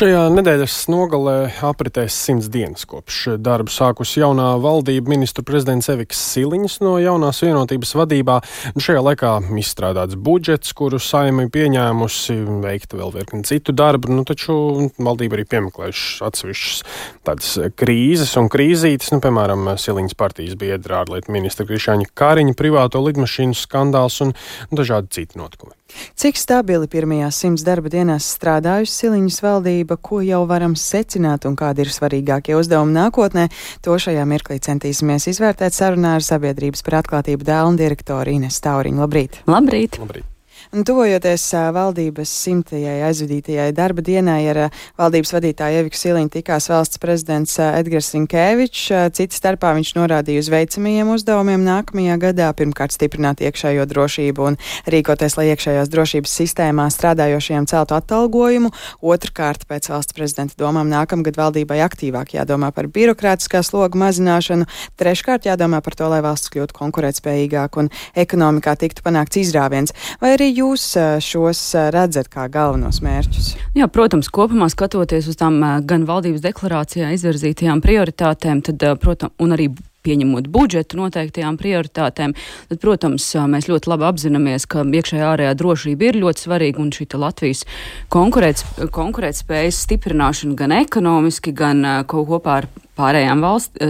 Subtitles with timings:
[0.00, 1.34] Šajā nedēļas nogalē
[1.68, 7.92] apritēs simts dienas kopš darbu sākusi jaunā valdība ministru prezidents Eviks Siliņas no jaunās vienotības
[7.98, 8.38] vadībā.
[8.80, 14.56] Šajā laikā izstrādāts budžets, kuru saimi pieņēmusi, veikta vēl virkni citu darbu, nu, taču
[14.96, 16.80] valdība arī piemeklējuši atsevišķas
[17.28, 23.52] tādas krīzes un krīzītes, nu, piemēram, Siliņas partijas biedra ārlietu ministra Krišāņa Kāriņa privāto lidmašīnu
[23.66, 24.32] skandāls un
[24.72, 25.76] dažādi citi notikumi.
[26.20, 31.86] Cik stabili pirmajās simts darba dienās strādājusi Siliņas valdība, ko jau varam secināt un kādi
[31.86, 33.48] ir svarīgākie uzdevumi nākotnē,
[33.82, 39.02] to šajā mirklī centīsimies izvērtēt sarunā ar sabiedrības par atklātību dēlu direktoru Ines Tauriņu.
[39.02, 39.42] Labrīt!
[39.50, 39.98] Labrīt!
[40.02, 40.29] Labrīt.
[40.70, 41.42] Un tuvojoties
[41.74, 44.58] valdības simtajai aizvadītajai darba dienai ar
[45.00, 48.84] valdības vadītāju Eviku Siliņu tikās valsts prezidents Edgars Rinkēvičs.
[49.16, 54.58] Cita starpā viņš norādīja uz veicamajiem uzdevumiem nākamajā gadā, pirmkārt stiprināt iekšējo drošību un
[54.94, 58.70] rīkoties, lai iekšējās drošības sistēmā strādājošiem celtu atalgojumu.
[59.02, 64.70] Otrkārt, pēc valsts prezidenta domām nākamgad valdībai aktīvāk jādomā par birokrātiskā sloga mazināšanu.
[65.02, 69.98] Treškārt jādomā par to, lai valsts kļūtu konkurētspējīgāk un ekonomikā tiktu panākts izrāviens.
[70.22, 70.86] Vai arī jūs
[71.24, 71.62] šos
[71.94, 73.52] redzat kā galvenos mērķus?
[73.76, 79.70] Jā, protams, kopumā skatoties uz tām gan valdības deklarācijā izvirzītajām prioritātēm, tad, protams, un arī
[80.06, 82.34] pieņemot budžetu noteiktajām prioritātēm,
[82.70, 87.08] tad, protams, mēs ļoti labi apzināmies, ka iekšējā ārējā drošība ir ļoti svarīga un šī
[87.20, 87.64] Latvijas
[88.12, 92.70] konkurēts, konkurētspējas stiprināšana gan ekonomiski, gan kopā ar
[93.00, 93.80] pārējām valsts,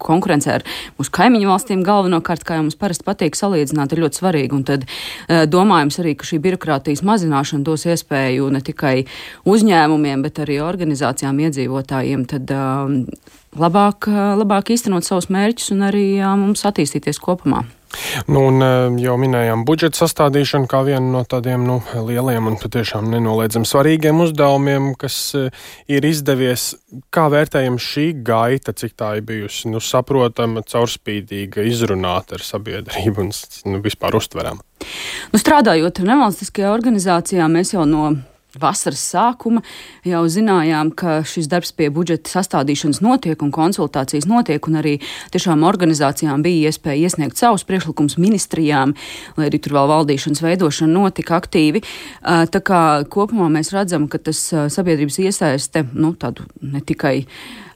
[0.00, 0.64] konkurencē ar
[0.96, 4.56] mūsu kaimiņu valstīm galvenokārt, kā jau mums parasti patīk salīdzināt, ir ļoti svarīga.
[4.56, 4.86] Un tad
[5.52, 8.96] domājams arī, ka šī birokrātijas mazināšana dos iespēju ne tikai
[9.48, 12.24] uzņēmumiem, bet arī organizācijām, iedzīvotājiem.
[12.32, 12.56] Tad,
[13.62, 14.08] labāk,
[14.40, 17.64] labāk īstenot savus mērķus un arī jā, mums attīstīties kopumā.
[18.28, 23.68] Nu, un jau minējām budžeta sastādīšanu kā vienu no tādiem nu, lieliem un patiešām nenoliedzami
[23.68, 25.16] svarīgiem uzdevumiem, kas
[25.88, 26.74] ir izdevies.
[27.14, 33.34] Kā vērtējam šī gaita, cik tā ir bijusi nu, saprotama, caurspīdīga, izrunāta ar sabiedrību un
[33.72, 34.64] nu, vispār uztverama?
[35.32, 38.10] Nu, strādājot nevalstiskajā organizācijā, mēs jau no
[38.60, 39.62] vasaras sākuma
[40.06, 44.96] jau zinājām, ka šis darbs pie budžeta sastādīšanas notiek un konsultācijas notiek, un arī
[45.34, 48.96] tiešām organizācijām bija iespēja iesniegt savus priekšlikumus ministrijām,
[49.36, 51.84] lai arī tur vēl valdīšanas veidošana notika aktīvi.
[52.24, 57.16] Tā kā kopumā mēs redzam, ka tas sabiedrības iesaiste, nu, tādu ne tikai,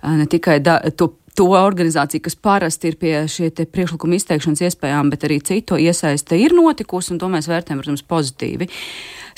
[0.07, 5.25] ne tikai da, to to organizāciju, kas parasti ir pie šie priekšlikuma izteikšanas iespējām, bet
[5.29, 8.71] arī citu iesaiste ir notikusi, un to mēs vērtējam, protams, pozitīvi.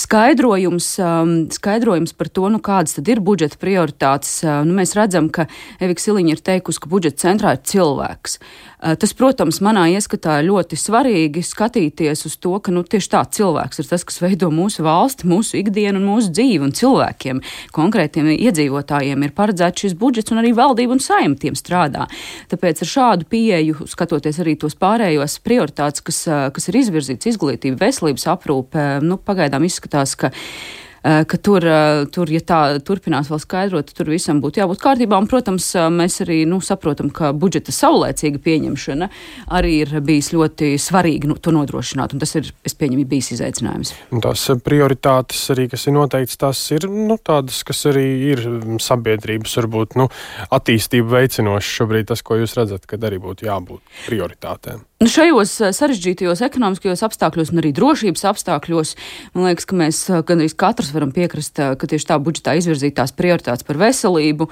[0.00, 4.38] Skaidrojums, um, skaidrojums par to, nu, kādas tad ir budžeta prioritātes.
[4.42, 5.44] Uh, nu, mēs redzam, ka
[5.84, 8.38] Evika Siliņa ir teikusi, ka budžeta centrā ir cilvēks.
[8.40, 13.22] Uh, tas, protams, manā ieskatā ir ļoti svarīgi skatīties uz to, ka nu, tieši tā
[13.36, 16.64] cilvēks ir tas, kas veido mūsu valsti, mūsu ikdienu un mūsu dzīvi.
[16.64, 17.44] Un cilvēkiem,
[17.76, 21.81] konkrētiem iedzīvotājiem, ir paredzēts šis budžets, un arī valdība un saimtiem strādā.
[22.52, 27.80] Tāpēc ar šādu pieeju, skatoties arī tos pārējos prioritātes, kas, uh, kas ir izvirzīts izglītība,
[27.86, 33.40] veselības aprūpe, nu, pagaidām izskatās, ka Eh, ka tur, eh, tur, ja tā turpinās vēl
[33.42, 35.18] skaidrot, tur visam būtu jābūt kārtībā.
[35.18, 39.08] Un, protams, eh, mēs arī nu, saprotam, ka budžeta saulēcīga pieņemšana
[39.50, 42.14] arī ir bijis ļoti svarīgi nu, to nodrošināt.
[42.18, 43.94] Tas ir, es pieņemu, bijis izaicinājums.
[44.12, 48.46] Un tās prioritātes arī, kas ir noteikts, tās ir nu, tādas, kas arī ir
[48.78, 50.08] sabiedrības, varbūt, nu,
[50.54, 54.86] attīstību veicinošas šobrīd, tas, ko jūs redzat, kad arī būtu jābūt prioritātēm.
[55.02, 58.92] Nu, šajos sarežģītajos ekonomiskajos apstākļos un arī drošības apstākļos,
[59.34, 63.80] man liekas, ka mēs gandrīz katrs varam piekrist, ka tieši tā budžetā izvirzītās prioritātes par
[63.80, 64.46] veselību,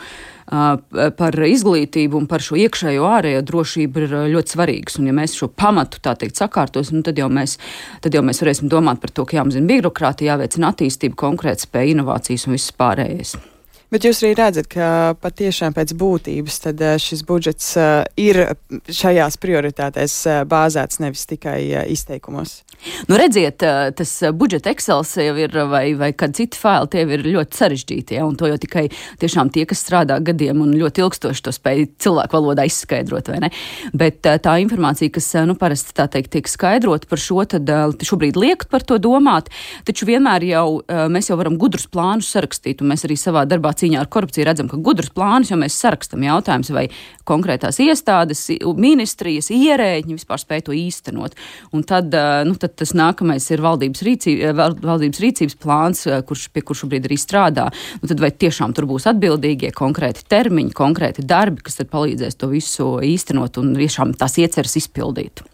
[1.20, 4.98] par izglītību un par šo iekšējo ārējo drošību ir ļoti svarīgas.
[4.98, 7.54] Un, ja mēs šo pamatu tā teikt sakārtosim, nu, tad, jau mēs,
[8.02, 12.58] tad jau mēs varēsim domāt par to, ka jāmazina birokrātija, jāveicina attīstība, konkurētspēja, inovācijas un
[12.58, 13.38] viss pārējais.
[13.90, 16.60] Bet jūs arī redzat, ka patiešām pēc būtības
[17.02, 17.72] šis budžets
[18.20, 18.38] ir
[18.86, 20.14] šajās prioritātēs
[20.46, 22.60] bāzēts nevis tikai izteikumos.
[23.10, 23.60] Nu, redziet,
[23.96, 28.16] tas budžeta Excels jau ir, vai, vai kādi citi faili, tie ir ļoti sarežģīti.
[28.16, 28.86] Ja, un to jau tikai
[29.20, 33.50] tiešām tie, kas strādā gadiem un ļoti ilgstoši to spēj cilvēku valodā izskaidrot, vai ne?
[33.92, 37.68] Bet tā informācija, kas, nu, parasti tā teikt, tiek skaidrot par šo, tad
[38.06, 39.50] šobrīd liek par to domāt,
[39.84, 40.64] taču vienmēr jau
[41.12, 44.68] mēs jau varam gudrus plānus sarakstīt, un mēs arī savā darbā cīņā ar korupciju redzam,
[44.70, 46.86] ka gudrus plānus jau mēs sarakstam jautājums, vai
[47.28, 48.46] konkrētās iestādes,
[48.80, 51.36] ministrijas, ierēģi vispār spēj to īstenot.
[51.76, 52.14] Un tad,
[52.46, 57.20] nu, tad tas nākamais ir valdības, rīcība, valdības rīcības plāns, kurš, pie kurš šobrīd arī
[57.20, 57.68] strādā.
[58.00, 62.50] Nu, tad vai tiešām tur būs atbildīgie konkrēti termiņi, konkrēti darbi, kas tad palīdzēs to
[62.52, 65.44] visu īstenot un tiešām tās ieceras izpildīt?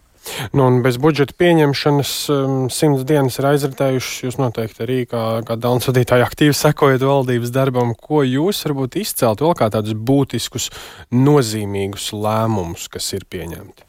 [0.53, 4.21] Nu, un bez budžeta pieņemšanas um, simts dienas ir aizritējušas.
[4.27, 7.95] Jūs noteikti arī kā, kā Dānas vadītāji aktīvi sekojat valdības darbam.
[7.95, 10.69] Ko jūs varbūt izcelt vēl kā tādus būtiskus,
[11.15, 13.86] nozīmīgus lēmumus, kas ir pieņemti?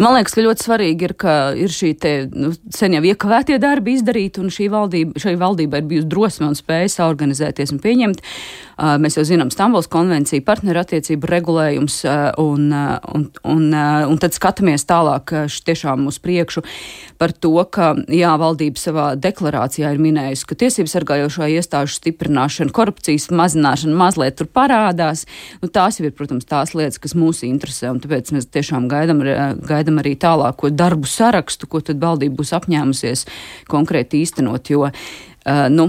[0.00, 3.96] Man liekas, ka ļoti svarīgi ir, ka ir šī te, nu, sen jau iekavētie darbi
[3.98, 8.22] izdarīti, un šī valdība, šai valdībai ir bijusi drosme un spēja saorganizēties un pieņemt
[8.82, 12.00] Mēs jau zinām, Stambuls konvencija, partnerattiecību regulējums,
[12.42, 13.66] un, un, un,
[14.08, 15.30] un tad skatāmies tālāk
[15.68, 16.64] tiešām uz priekšu
[17.20, 23.28] par to, ka, jā, valdība savā deklarācijā ir minējusi, ka tiesību sargājošo iestāžu stiprināšana, korupcijas
[23.30, 25.28] mazināšana mazliet tur parādās.
[25.62, 29.22] Nu, tās jau ir, protams, tās lietas, kas mūs interesē, un tāpēc mēs tiešām gaidam,
[29.66, 33.26] gaidam arī tālāko darbu sarakstu, ko tad valdība būs apņēmusies
[33.72, 34.88] konkrēti īstenot, jo
[35.42, 35.88] Uh, nu,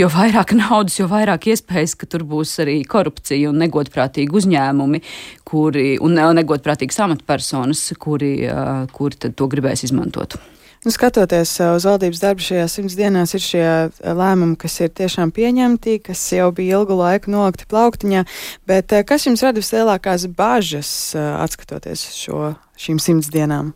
[0.00, 5.02] jo vairāk naudas, jo vairāk iespējas, ka tur būs arī korupcija un negodprātīgi uzņēmumi,
[5.44, 10.38] kuri, un negodprātīgas amatpersonas, kuri, uh, kuri to gribēs izmantot.
[10.86, 13.64] Nu, skatoties uz valdības darbu šajās simts dienās, ir šie
[13.98, 18.22] lēmumi, kas ir tiešām pieņemti, kas jau bija ilgu laiku nolikti plauktiņā.
[18.70, 23.72] Bet kas jums rada vislielākās bažas, atskatoties šo, šīm simts dienām?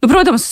[0.00, 0.44] Nu, protams,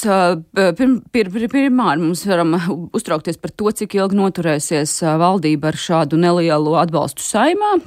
[0.56, 2.56] pirm, pir, pir, pirmā mums varam
[2.96, 7.78] uztraukties par to, cik ilgi noturēsies valdība ar šādu nelielu atbalstu saimā.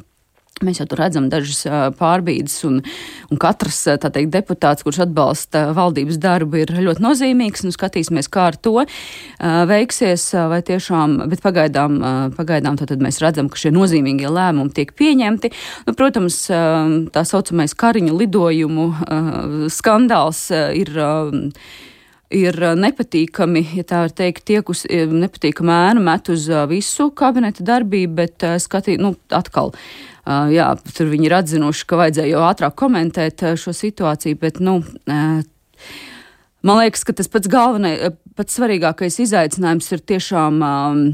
[0.66, 1.64] Mēs jau tur redzam dažas
[1.98, 2.80] pārbīdes, un,
[3.32, 7.66] un katrs teikt, deputāts, kurš atbalsta valdības darbu, ir ļoti nozīmīgs.
[7.66, 8.86] Nu, skatīsimies, kā ar to
[9.72, 12.00] veiksies, vai tiešām, bet pagaidām,
[12.38, 15.54] pagaidām mēs redzam, ka šie nozīmīgie lēmumi tiek pieņemti.
[15.88, 18.90] Nu, protams, tā saucamais kariņu lidojumu
[19.74, 20.94] skandāls ir
[22.32, 28.14] ir nepatīkami, ja tā var teikt, tiek uz nepatīkamu ēnu met uz visu kabineta darbību,
[28.22, 29.74] bet skatīt, nu, atkal.
[30.54, 34.80] Jā, tur viņi ir atzinuši, ka vajadzēja jau ātrāk komentēt šo situāciju, bet, nu,
[35.10, 41.06] man liekas, ka tas pats galvenais, pats svarīgākais izaicinājums ir tiešām um,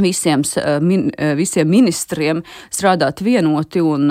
[0.00, 0.44] visiem,
[0.86, 4.10] min, visiem ministriem strādāt vienoti un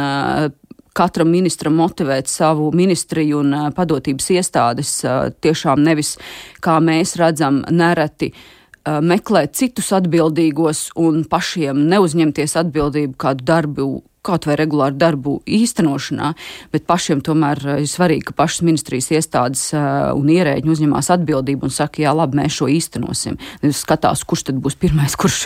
[1.00, 4.94] katram ministram motivēt savu ministriju un padotības iestādes
[5.42, 6.18] tiešām nevis,
[6.64, 8.34] kā mēs redzam, nereti
[8.86, 13.90] meklēt citus atbildīgos un pašiem neuzņemties atbildību kādu darbu
[14.26, 16.34] kaut vai regulāru darbu īstenošanā,
[16.74, 22.04] bet pašiem tomēr ir svarīgi, ka pašas ministrijas iestādes un ierēģi uzņemās atbildību un saka,
[22.04, 23.40] jā, labi, mēs šo īstenosim.
[23.64, 25.46] Nevis skatās, kurš tad būs pirmais, kurš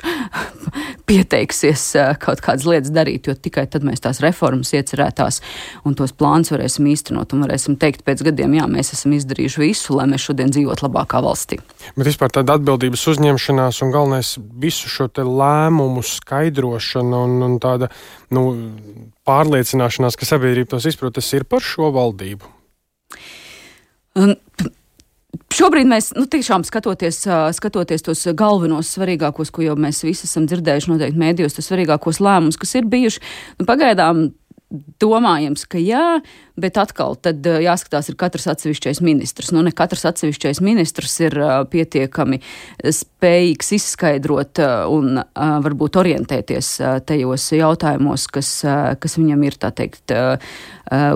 [1.13, 1.85] pieteiksies
[2.23, 5.39] kaut kādas lietas darīt, jo tikai tad mēs tās reformas iecerētās
[5.87, 9.97] un tos plāns varēsim īstenot un varēsim teikt pēc gadiem, jā, mēs esam izdarījuši visu,
[9.97, 11.59] lai mēs šodien dzīvotu labākā valstī.
[11.97, 17.89] Bet vispār tāda atbildības uzņemšanās un galvenais visu šo lēmumu skaidrošana un, un tāda
[18.33, 18.45] nu,
[19.27, 22.49] pārliecināšanās, ka sabiedrība tos izprot, tas ir par šo valdību.
[24.19, 24.35] Un,
[25.53, 27.19] Šobrīd mēs nu, tiešām skatoties,
[27.53, 32.57] skatoties tos galvenos, svarīgākos, ko jau mēs visi esam dzirdējuši, noteikti mēdījos, tos svarīgākos lēmumus,
[32.57, 33.21] kas ir bijuši.
[33.59, 34.23] Nu, pagaidām
[35.01, 36.19] domājams, ka jā,
[36.59, 39.51] bet atkal tad jāskatās, ir katrs atsevišķais ministrs.
[39.53, 41.37] Nu, ne katrs atsevišķais ministrs ir
[41.69, 42.41] pietiekami
[42.83, 44.61] spējīgs izskaidrot
[44.93, 46.75] un varbūt orientēties
[47.07, 48.55] tajos jautājumos, kas,
[49.01, 50.13] kas viņam ir, tā teikt,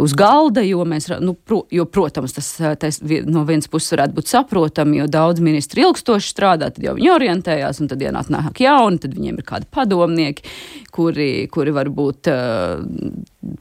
[0.02, 4.32] uz galda, jo mēs, nu, pro, jo, protams, tas, tas no vienas puses varētu būt
[4.32, 9.02] saprotami, jo daudz ministri ilgstoši strādā, tad jau viņi orientējās, un tad ienāk nāk jauni,
[9.04, 10.56] tad viņiem ir kādi padomnieki,
[10.94, 12.32] kuri, kuri varbūt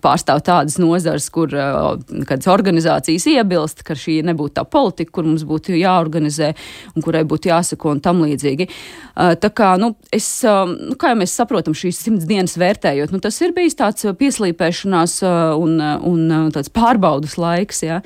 [0.02, 5.76] pārstāv tādas nozares, kur kādas organizācijas iebilst, ka šī nebūtu tā politika, kur mums būtu
[5.78, 6.52] jāorganizē
[6.94, 8.68] un kurai būtu jāsako un tam līdzīgi.
[9.14, 13.38] Tā kā, nu, es, nu, kā jau mēs saprotam, šīs simts dienas vērtējot, nu, tas
[13.44, 15.20] ir bijis tāds pieslīpēšanās
[15.60, 17.84] un, un tāds pārbaudas laiks.
[17.86, 18.02] Ja.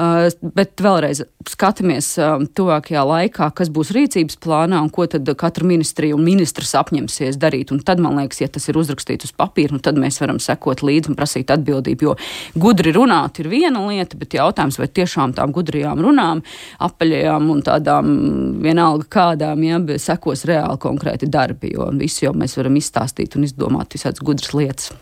[0.00, 5.66] Uh, bet vēlreiz skatāmies uh, tuvākajā laikā, kas būs rīcības plānā un ko tad katra
[5.68, 7.68] ministrija un ministrs apņemsies darīt.
[7.74, 10.80] Un tad, man liekas, ja tas ir uzrakstīts uz papīra, nu tad mēs varam sekot
[10.86, 12.08] līdzi un prasīt atbildību.
[12.08, 12.16] Jo
[12.64, 16.40] gudri runāt ir viena lieta, bet jautājums, vai tiešām tām gudrajām runām,
[16.88, 18.16] apaļajām un tādām
[18.64, 21.74] vienalga kādām, ja, sekos reāli konkrēti darbi.
[21.76, 24.94] Jo visu jau mēs varam izstāstīt un izdomāt visādas gudras lietas.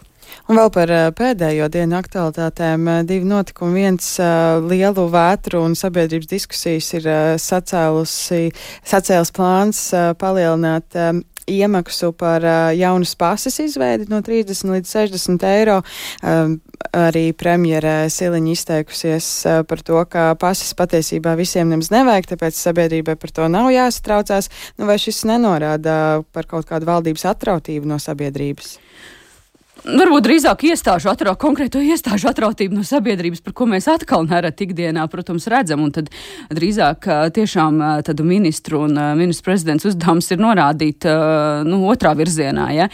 [0.49, 2.87] Un vēl par uh, pēdējo dienu aktualitātēm.
[2.89, 3.83] Uh, divi notikumi.
[3.83, 7.09] Viens uh, lielu vētru un sabiedrības diskusijas ir
[7.43, 9.83] sacēlis plāns
[10.21, 10.97] palielināt
[11.49, 12.45] iemaksu par
[12.77, 15.79] jaunas pases izveidi no 30 līdz 60 eiro.
[16.23, 16.59] Um,
[16.97, 19.29] arī premjera Siliņa izteikusies
[19.69, 24.49] par to, ka pases patiesībā visiem nemaz nevajag, tāpēc sabiedrībai par to nav jāsatraucās.
[24.81, 28.79] Nu, vai šis nenorāda par kaut kādu valdības atrautību no sabiedrības?
[29.87, 35.05] Varbūt drīzāk iestāžu atrautību, konkrēto iestāžu atrautību no sabiedrības, par ko mēs atkal nereti ikdienā,
[35.11, 35.85] protams, redzam.
[35.87, 36.09] Un tad
[36.51, 37.07] drīzāk
[37.37, 41.07] tiešām tad ministru un ministru prezidents uzdevums ir norādīt
[41.69, 42.67] nu, otrā virzienā.
[42.75, 42.89] Ja?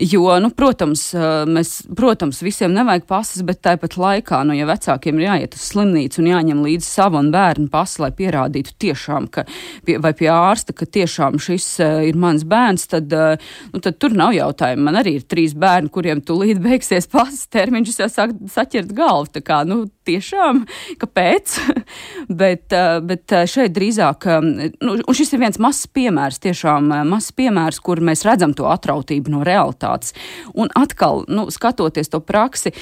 [0.00, 1.10] Jo, nu, protams,
[1.52, 6.24] mēs, protams, visiem nevajag pasas, bet tāpat laikā, nu, ja vecākiem ir jāiet uz slimnīcu
[6.24, 9.44] un jāņem līdzi savu un bērnu pasu, lai pierādītu tiešām, ka,
[9.84, 11.68] pie, vai pie ārsta, ka tiešām šis
[12.08, 14.88] ir mans bērns, tad, nu, tad tur nav jautājumu.
[14.88, 19.30] Man arī ir trīs bērni, kuriem tūlīt beigsies pasas termiņš, jau sāku saķert galvu.
[19.36, 20.64] Tā kā, nu, tiešām,
[21.02, 21.56] kāpēc?
[22.42, 26.92] bet, eh, bet eh, šeit drīzāk, eh, nu, un šis ir viens mazs piemērs, tiešām
[27.10, 30.16] mazs piemērs, kur mēs redzam to atrautību no realitātes.
[30.54, 32.74] Un atkal, nu, skatoties to praksi,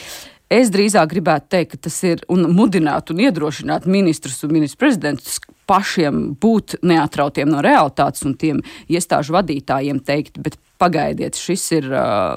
[0.51, 5.37] Es drīzāk gribētu teikt, ka tas ir un mudināt un iedrošināt ministrus un ministru prezidentus
[5.71, 11.89] pašiem būt neatrautiem no realitātes un tiem iestāžu vadītājiem teikt, bet pagaidiet, šis ir,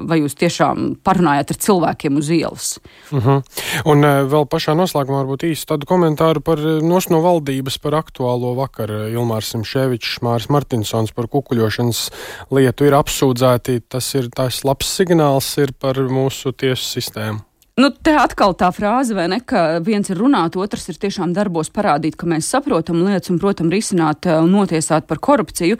[0.07, 2.67] vai jūs tiešām parunājat ar cilvēkiem uz ielas.
[3.12, 3.29] Uh mhm.
[3.29, 3.85] -huh.
[3.89, 8.91] Un vēl pašā noslēgumā varbūt īsti tādu komentāru par noš no valdības par aktuālo vakar.
[9.09, 12.09] Ilmārs Simševičs, Māris Martinsons par kukuļošanas
[12.51, 13.81] lietu ir apsūdzēti.
[13.89, 17.43] Tas ir tās labs signāls ir par mūsu tiesu sistēmu.
[17.73, 22.19] Nu, te atkal tā frāze, ne, ka viens ir runāt, otrs ir tiešām darbos parādīt,
[22.19, 25.79] ka mēs saprotam lietas un, protams, risināt un notiesāt par korupciju.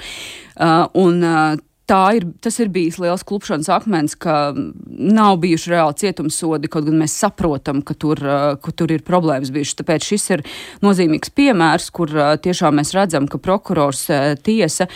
[0.58, 1.60] Uh, un, uh,
[1.92, 7.18] ir, tas ir bijis liels klupšanas akmens, ka nav bijuši reāli cietumsodi, kaut gan mēs
[7.20, 8.22] saprotam, ka tur,
[8.64, 9.76] ka tur ir problēmas bijušas.
[9.82, 10.44] Tāpēc šis ir
[10.86, 14.06] nozīmīgs piemērs, kur tiešām mēs redzam, ka prokurors
[14.46, 14.88] tiesa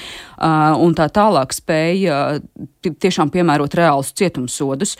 [0.79, 2.39] un tā tālāk spēja
[2.87, 4.95] tiešām piemērot reālus cietumsodus.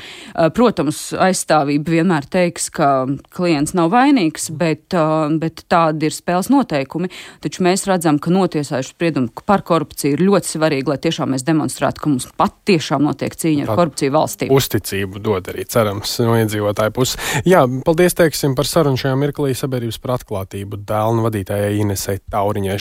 [0.58, 4.92] Protams, aizstāvība vienmēr teiks, ka klients nav vainīgs, bet,
[5.40, 7.14] bet tādi ir spēles noteikumi.
[7.46, 11.77] Taču mēs redzam, ka notiesājuši spriedumu par korupciju ir ļoti svarīgi, lai tiešām mēs demonstrētu
[11.78, 14.50] demonstrētu, ka mums patiešām notiek cīņa ar korupciju valstī.
[14.54, 17.18] Uzticību dod arī, cerams, no iedzīvotāju puses.
[17.46, 22.76] Jā, paldies, teiksim, par sarunu šajā mirklī sabiedrības par atklātību dēlnu vadītājai Inesai Tauriņai.